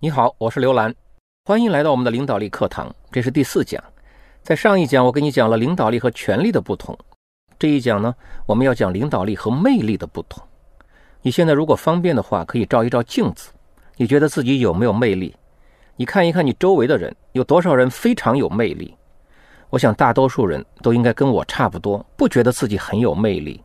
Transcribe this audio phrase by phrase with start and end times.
[0.00, 0.94] 你好，我是刘兰，
[1.44, 2.94] 欢迎来到我们的领导力课堂。
[3.10, 3.82] 这是第四讲，
[4.44, 6.96] 在上一讲我跟你讲了领导力和权力的不同，
[7.58, 8.14] 这一讲呢，
[8.46, 10.40] 我们要讲领导力和魅力的不同。
[11.20, 13.50] 你现在如果方便的话，可以照一照镜子，
[13.96, 15.34] 你觉得自己有没有魅力？
[15.96, 18.94] 你看一看你周围的人，有多少人非常有魅力？
[19.68, 23.60] 我想大多数人都应该跟我差不多，不觉得自己很有魅力。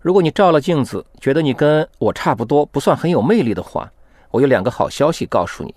[0.00, 3.88] 如果你照了镜子，觉得你跟我差不多，不算很有魅力的话，
[4.34, 5.72] 我有两个好消息告诉你。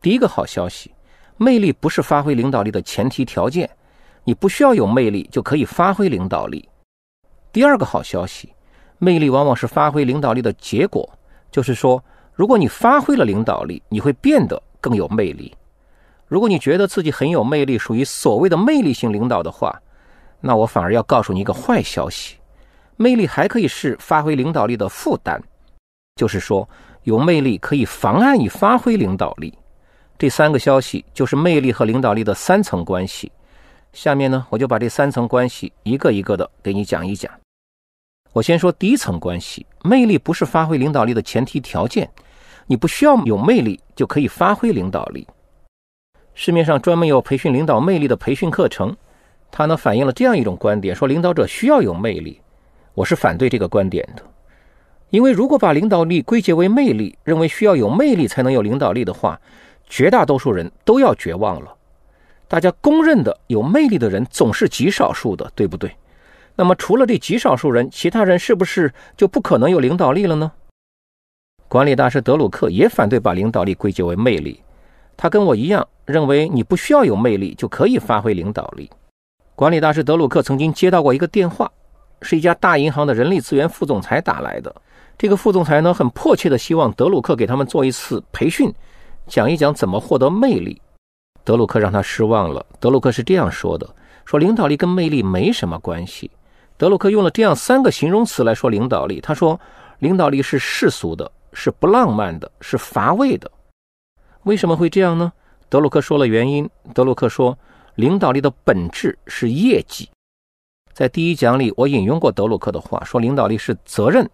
[0.00, 0.94] 第一个好消息，
[1.36, 3.68] 魅力不是发挥领导力的前提条件，
[4.24, 6.66] 你不需要有魅力就可以发挥领导力。
[7.52, 8.50] 第二个好消息，
[8.96, 11.06] 魅力往往是发挥领导力的结果，
[11.50, 15.54] 就是说，如果你发挥了领导力，你会变得更有魅力。
[16.26, 19.78] 如果你觉得自己很有魅力，属于所谓的魅力型领导的话，
[20.40, 22.38] 那我反而要告诉你一个坏消息，
[22.96, 25.38] 魅力还可以是发挥领导力的负担，
[26.14, 26.66] 就是说。
[27.06, 29.56] 有魅力可以妨碍你发挥领导力，
[30.18, 33.30] 这三个消息就是魅力和领导力的三层关系。
[33.92, 37.30] 下面呢，我就把这三层关系一个一个的给你讲一讲。
[38.32, 42.10] 我先说第一层关系，魅力不是发挥领导力的前提条件，
[42.66, 45.24] 你不需要有魅力就可以发挥领导力。
[46.34, 48.96] 市面上专门有培训领导魅力的培训课程，
[49.52, 52.40] 它呢反映了这样一种观点，说领导者需要有魅力。
[52.94, 54.24] 我是反对这个观点的。
[55.16, 59.40] 因为如果把领导力归结为魅力，认为需要有魅力才能有领导力的话，
[59.88, 61.74] 绝大多数人都要绝望了。
[62.46, 65.90] 大家公认的有魅力的人总是极少数的，对不对？
[66.54, 70.52] 那么除了这极少数人，其他人是不是就不可能有领导力了呢？
[71.66, 74.60] 管理大师德鲁克也反对把领导力归结为魅力，
[75.16, 78.90] 他跟我一样认为你不需要有魅力就可以发挥领导力。
[79.54, 81.72] 管理大师德鲁克曾经接到过一个电话，
[82.20, 84.74] 是一家大银行的人力资源副总裁打来的。
[85.18, 88.72] 这个副总裁呢，很迫切的希望德鲁克给他们做一次培训，
[89.26, 90.80] 讲一讲怎么获得魅力。
[91.42, 92.64] 德鲁克让他失望了。
[92.78, 93.88] 德鲁克是这样说的
[94.26, 96.30] ：“说领导力跟魅力没什么关系。”
[96.76, 99.18] 德鲁克用了这样三个形容词来说领导力。
[99.20, 99.58] 他说
[100.00, 103.50] ：“领导力是世俗的，是不浪漫的，是乏味的。”
[104.44, 105.32] 为什么会这样呢？
[105.70, 106.68] 德鲁克说了原因。
[106.92, 107.56] 德鲁克说
[107.96, 110.10] ：“领导力的本质是业绩。”
[110.92, 114.28] 在第一讲里，我引用过德鲁克的话，说领导力是责任。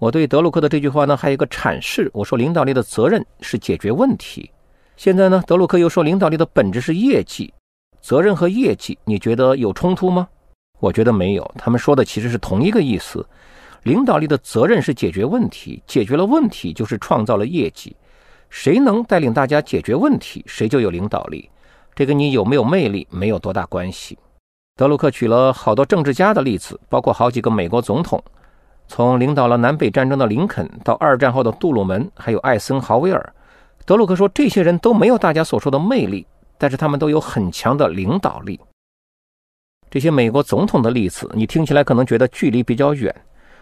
[0.00, 2.10] 我对德鲁克的这句话呢，还有一个阐释。
[2.14, 4.50] 我说，领导力的责任是解决问题。
[4.96, 7.52] 现在呢，德鲁克又说，领导力的本质是业绩。
[8.00, 10.26] 责任和业绩，你觉得有冲突吗？
[10.78, 13.24] 我觉得没有，他们说的其实是同一个意思。
[13.82, 17.94] 领导力的责任是解决问题，解决了问题就是创造了业绩。
[18.48, 21.50] 谁能带领大家解决问题，谁就有领导力。
[21.94, 24.18] 这跟你有没有魅力没有多大关系。
[24.76, 28.22] 德鲁克举了好多政治家的例子，包括好几个美国总统。
[28.90, 33.32] 从领导了南北战争的林肯到二战后的杜鲁门，还有艾森豪威尔，
[33.86, 36.26] 德鲁克说，这些人都没有大家所说的魅力，
[36.58, 38.58] 但是他们都有很强的领导力。
[39.88, 43.14] 这些美国总统的例子，你听起来可能觉得距离比较远。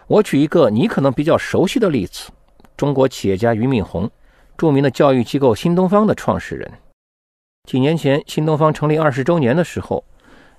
[0.07, 2.31] 我举一个你可能比较熟悉的例子：
[2.75, 4.09] 中国企业家俞敏洪，
[4.57, 6.71] 著名的教育机构新东方的创始人。
[7.69, 10.03] 几年前，新东方成立二十周年的时候，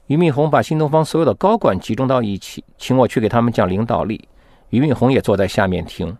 [0.06, 4.28] 俞敏洪把新东方所有的高管集中到一起，请我去给他们讲领导力。
[4.70, 6.16] 俞敏洪也坐在下面听。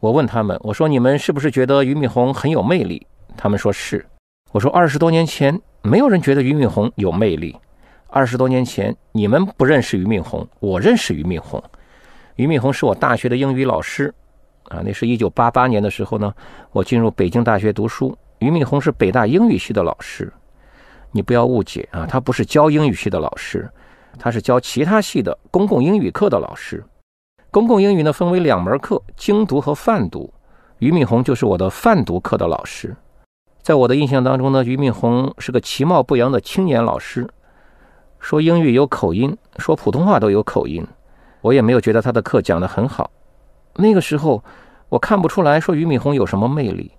[0.00, 3.06] 我问他们：“我说你们是不是觉得俞敏洪很有魅力？”
[3.36, 4.04] 他们说是。
[4.52, 7.54] 我说：“二十多年前，没有人觉得俞敏洪有魅力。
[8.08, 11.62] 二十多年前，你们不认识俞敏洪，我认识俞敏洪。
[12.36, 14.12] 俞敏洪是我大学的英语老师。
[14.64, 16.32] 啊，那是一九八八年的时候呢，
[16.72, 18.16] 我进入北京大学读书。
[18.38, 20.32] 俞敏洪是北大英语系的老师。
[21.12, 23.68] 你不要误解啊，他不是教英语系的老师，
[24.18, 26.82] 他是教其他系的公共英语课的老师。”
[27.52, 30.32] 公共英语呢分为两门课，精读和泛读。
[30.78, 32.96] 俞敏洪就是我的泛读课的老师。
[33.60, 37.28] 在我的印象当中呢，俞敏洪是个其貌不扬的青年老师，
[38.20, 40.86] 说英语有口音，说普通话都有口音。
[41.40, 43.10] 我也没有觉得他的课讲得很好。
[43.74, 44.44] 那个时候
[44.88, 46.92] 我看不出来说俞敏洪有什么魅力，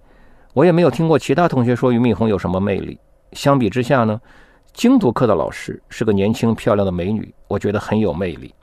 [0.53, 2.99] 我也没有听过其他同学说俞敏洪有什么魅力。
[3.31, 4.19] 相比之下呢，
[4.73, 8.53] 精读课的老师是个年轻漂亮的美女，我觉得很有魅力。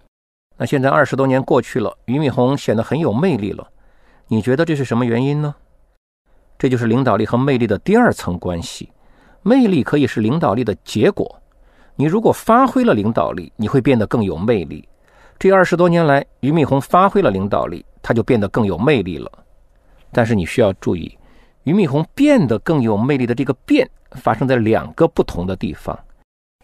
[0.58, 3.66] 那现在二十多年过去了，俞敏洪显得很有魅力了。
[4.26, 5.54] 你觉得这是什么原因呢？
[6.58, 8.90] 这就是领导力和魅力的第二层关系。
[9.42, 11.40] 魅力可以是领导力的结果。
[11.94, 14.86] 你如果发挥了领导力，你会变得更有魅力。
[15.38, 19.30] 这二十多年来，俞敏洪发挥了领导力，他就变得更有魅力了。
[20.10, 21.16] 但是你需要注意，
[21.62, 25.96] 俞敏洪变得更有魅力的这个变发生在两个不同的地方。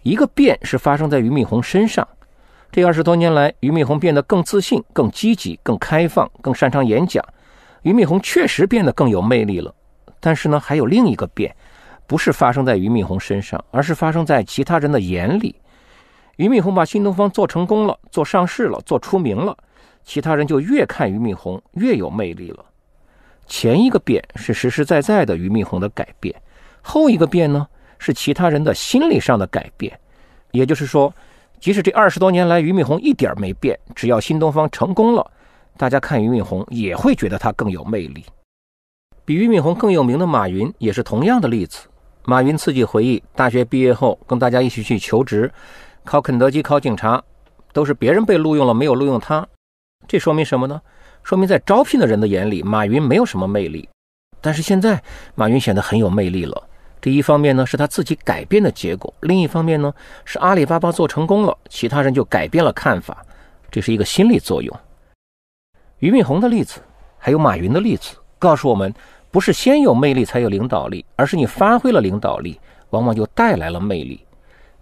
[0.02, 2.06] 一个变是发生在俞敏洪身上。
[2.74, 7.24] 这二十多年来，俞敏洪变得更自信、更积极、更开放、更擅长演讲。
[7.82, 9.72] 俞敏洪确实变得更有魅力了，
[10.18, 11.54] 但是呢，还有另一个变，
[12.08, 15.54] 不是发生在俞敏洪身上，而是发生在其他人的眼里。
[16.34, 19.56] 俞敏洪把新东方做成功了，做上市了，做出名了，
[20.02, 22.64] 其他人就越看俞敏洪越有魅力了。
[23.46, 26.34] 前一个变是实实在在的俞敏洪的改变，
[26.82, 27.68] 后一个变呢
[28.00, 29.96] 是其他人的心理上的改变。
[30.50, 31.14] 也就是说，
[31.64, 35.26] 即使这二十多年来俞敏洪一点没变，只要新东方成功了，
[35.78, 38.22] 大家看俞敏洪也会觉得他更有魅力。
[39.24, 41.88] 比俞敏洪更有名的马云也是同样的例子。
[42.26, 45.50] 马云自己回忆，大学毕业后跟大家一起去求职，
[46.04, 47.24] 考肯德基、考警察，
[47.72, 49.48] 都是别人被录用了，没有录用他。
[50.06, 50.78] 这说明什么呢？
[51.22, 53.88] 说明在招聘的人的眼里，马云没有什么魅力。
[54.42, 55.02] 但是现在，
[55.34, 56.68] 马云显得很有魅力了。
[57.04, 59.92] 这一方面呢是他自己改变的结果，另一方面呢
[60.24, 63.22] 是阿里巴巴做成功了，其他人就改变了看法。
[63.70, 64.74] 这是一个心理作用。
[65.98, 66.80] 俞敏洪的例子，
[67.18, 68.94] 还有马云的例子，告诉我们。
[69.30, 72.58] 不是先有魅力才有领导力，而是你发挥了领导力，
[72.88, 74.24] 往往就带来了魅力。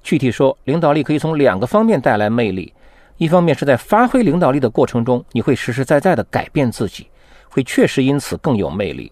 [0.00, 2.72] 具体说，领导力可以从两个方面带来魅力：
[3.16, 7.08] 一方面是在发挥领导力的过程中，你会实实在在的改变自己，
[7.48, 9.10] 会确实因此更有魅力；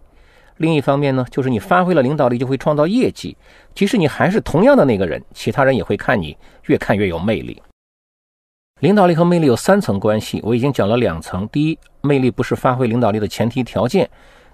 [0.60, 3.34] 另一方面呢，就是你发挥了领导力就会创造业绩，
[3.74, 6.36] 即使你还是同样的那个人，其他人也会看你
[6.66, 7.62] 越看越有魅力。
[8.80, 11.48] 领导力和魅力有三层关系，我已经讲了两层。
[11.48, 14.08] 第一，魅力不是发挥领导力的前提条件。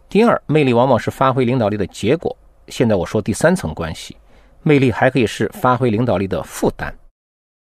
[0.09, 2.37] 第二，魅力往往是发挥领导力的结果。
[2.69, 4.17] 现在我说第三层关系，
[4.63, 6.97] 魅力还可以是发挥领导力的负担。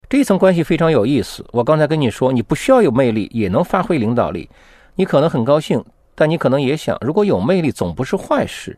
[0.09, 1.45] 这一层关系非常有意思。
[1.51, 4.49] 我刚才跟你说，你不需要有魅力也能发挥领导力，
[4.95, 5.83] 你可能很高兴，
[6.15, 8.77] 但你可能也想，如果有魅力总不是坏事。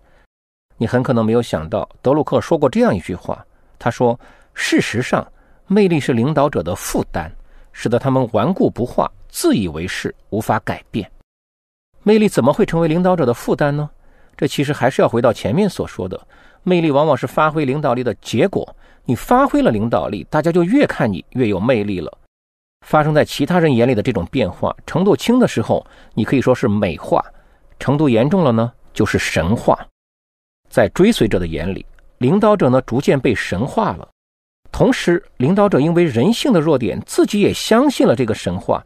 [0.78, 3.46] 你很可能没有想到，德鲁克说过这样一句话，
[3.80, 4.20] 他说
[4.54, 5.26] ：“事实上，
[5.68, 7.32] 魅力是领导者的负担，
[7.72, 11.10] 使得他们顽固不化、自以为是、无法改变。”
[12.04, 13.90] 魅力怎么会成为领导者的负担呢？
[14.38, 16.28] 这其实还是要回到前面所说的，
[16.64, 18.76] 魅力往往是发挥领导力的结果。
[19.06, 22.18] 你发挥了领导力，大家就越看你越有魅力了。
[22.86, 25.84] 发生在其他人眼里的这种变化程度轻的时候，
[26.14, 27.20] 你可以说是美化；
[27.80, 29.76] 程度严重了呢，就是神话。
[30.70, 31.84] 在追随者的眼里，
[32.20, 34.08] 领导者呢逐渐被神化了。
[34.72, 38.86] 同时，领导者因为人性的弱点，自己也相信了这个神话。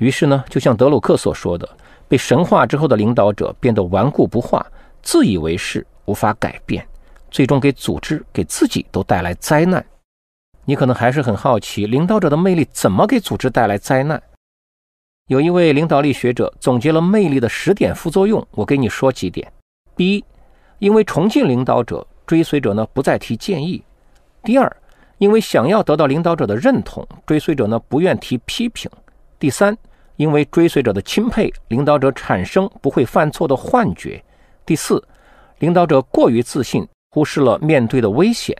[0.00, 1.68] 于是呢，就像德鲁克所说的。
[2.08, 4.64] 被神化之后的领导者变得顽固不化、
[5.02, 6.86] 自以为是、无法改变，
[7.30, 9.84] 最终给组织、给自己都带来灾难。
[10.66, 14.22] 你可能还是很好奇，领导者的魅力怎么给组织带来灾难？
[15.28, 19.50] 有一位领导力学者总结了魅力的十点副作用，我给你说几点。
[19.96, 20.24] 第一，
[20.78, 23.80] 因为崇敬领导者，追随者呢不再提建议；
[24.42, 24.76] 第二，
[25.18, 28.90] 因为想要得到领导者的认同，追随者呢不愿提批评；
[29.38, 29.76] 第三。
[30.16, 34.24] 因为追随者的钦佩，领导者产生不会犯错的幻觉。
[34.64, 35.06] 第四，
[35.58, 38.56] 领导者过于自信，忽视了面对的危险。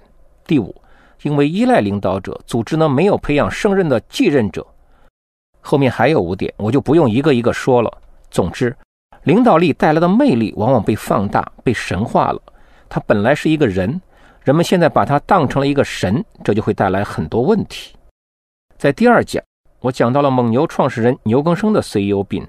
[0.46, 0.74] 第五，
[1.22, 4.66] 因为依赖领导者，组织呢没有培养胜任的继任者。
[5.60, 7.92] 后面还有五点，我就不用一个一个说了。
[8.30, 8.76] 总之，
[9.24, 12.40] 领导力带来的魅力往往被放大、被神化了。
[12.88, 14.00] 他本来是一个人，
[14.44, 17.94] 人们现在把他当成了一个神，这就会带来很多问题。
[18.76, 19.42] 在第二讲。
[19.80, 22.44] 我讲到了蒙牛创始人牛根生的 CEO 病，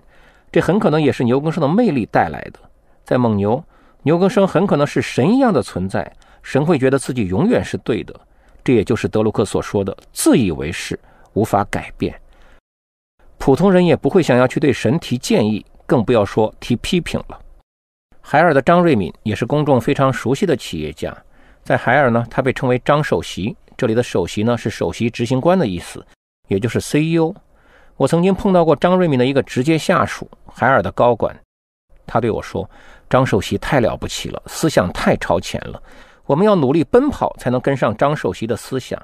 [0.52, 2.60] 这很可能也是牛根生的魅力带来的。
[3.04, 3.64] 在蒙牛，
[4.02, 6.12] 牛根生很可能是神一样的存在，
[6.42, 8.20] 神会觉得自己永远是对的。
[8.68, 11.00] 这也就是德鲁克所说的自以为是，
[11.32, 12.14] 无法改变。
[13.38, 17.40] 普通人也不会想要去对神提建议，更不要说提批评了。
[18.20, 21.16] 海尔的张瑞敏也是公众非常熟悉的企业家，
[21.64, 26.06] 在海尔呢，他被称为张首席，这里的首席呢是首席执行官的意思。
[26.50, 27.34] 也就是 CEO，
[27.96, 31.34] 我曾经碰到过张瑞敏的一个直接下属，海尔的高管，
[32.06, 32.70] 他对我说
[33.10, 35.82] ：“张首席太了不起了，思想太超前了，
[36.28, 39.02] 我们要努力奔跑才能跟上张首席的思想。”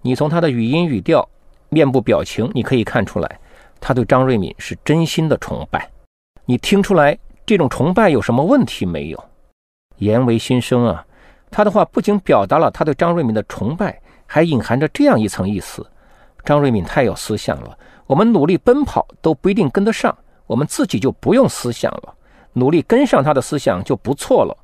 [0.00, 1.28] 你从他的语音语调、
[1.68, 3.40] 面部表情，你可以看出来，
[3.80, 5.90] 他对张瑞敏是真心的崇拜。
[6.46, 9.24] 你听出来这种崇拜有什么问题没有？
[9.96, 11.06] 言为心声啊！
[11.50, 15.86] 他的话不仅表达了他对张瑞敏的崇拜，还隐含着这样一层意思。
[16.44, 20.14] 张瑞敏太有思想了，我们努力奔跑都不一定跟得上，
[20.46, 22.14] 我们自己就不用思想了，
[22.52, 24.54] 努力跟上他的思想就不错了。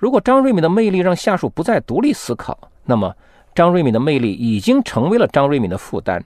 [0.00, 3.14] 如果张瑞敏的魅力让下属不再独立思考，那么
[3.54, 6.22] 张瑞敏的魅力已经成为了张瑞敏的负担，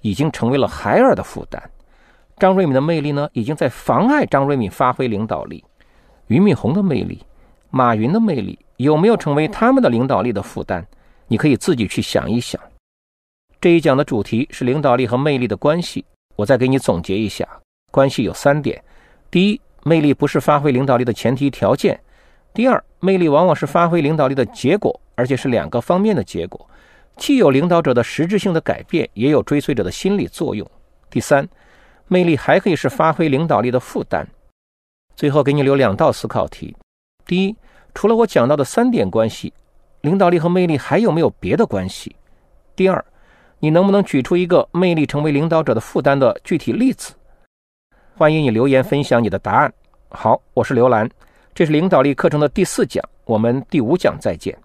[0.00, 1.62] 已经成为了海尔的负担。
[2.38, 5.64] 张瑞敏的魅力呢，已经在妨碍张瑞敏发挥领导力。
[6.28, 7.20] 俞敏洪的魅力，
[7.70, 10.84] 马云的魅力，有没有成为他们的领导力的负担？
[11.26, 12.60] 你可以自己去想一想。
[13.60, 16.04] 这一讲的主题是领导力和魅力的关系。
[16.36, 17.48] 我再给你总结一下，
[17.90, 18.80] 关系有三点：
[19.28, 21.96] 第一，魅力不是发挥领导力的前提条件；
[22.52, 26.68] 第二，魅力往往是发挥领导力的结果，而且是两个方面的结果，
[27.16, 30.68] 既有领导者的实质性的改变，也有追随者的心理作用。
[31.08, 31.48] 第三，
[32.08, 34.26] 魅力还可以是发挥领导力的负担。
[35.14, 36.76] 最后给你留两道思考题：
[37.26, 37.56] 第一，
[37.94, 39.52] 除了我讲到的三点关系，
[40.00, 42.14] 领导力和魅力还有没有别的关系？
[42.74, 43.04] 第二，
[43.58, 47.14] 你能不能举出一个魅力成为领导者的负担的具体例子？
[48.16, 49.72] 欢迎你留言分享你的答案。
[50.08, 51.08] 好，我是刘兰。
[51.58, 54.56] 这是领导力课程的第四讲，我们第五讲再见。